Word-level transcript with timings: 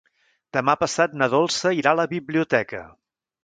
Demà 0.57 0.75
passat 0.83 1.13
na 1.23 1.29
Dolça 1.35 1.75
irà 1.83 1.95
a 1.95 2.01
la 2.03 2.09
biblioteca. 2.17 2.85